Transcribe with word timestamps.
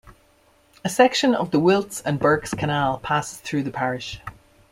A 0.83 0.89
section 0.89 1.35
of 1.35 1.51
the 1.51 1.59
Wilts 1.59 2.01
and 2.01 2.17
Berks 2.17 2.55
Canal 2.55 2.97
passes 3.03 3.37
through 3.39 3.61
the 3.61 3.69
parish. 3.69 4.19